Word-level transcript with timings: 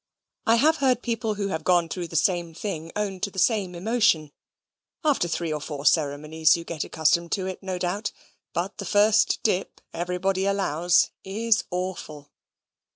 I 0.47 0.55
have 0.55 0.77
heard 0.77 1.03
people 1.03 1.35
who 1.35 1.49
have 1.49 1.63
gone 1.63 1.87
through 1.87 2.07
the 2.07 2.15
same 2.15 2.55
thing 2.55 2.91
own 2.95 3.19
to 3.19 3.29
the 3.29 3.37
same 3.37 3.75
emotion. 3.75 4.31
After 5.03 5.27
three 5.27 5.53
or 5.53 5.61
four 5.61 5.85
ceremonies, 5.85 6.57
you 6.57 6.63
get 6.63 6.83
accustomed 6.83 7.31
to 7.33 7.45
it, 7.45 7.61
no 7.61 7.77
doubt; 7.77 8.11
but 8.51 8.79
the 8.79 8.85
first 8.85 9.43
dip, 9.43 9.79
everybody 9.93 10.47
allows, 10.47 11.11
is 11.23 11.65
awful. 11.69 12.31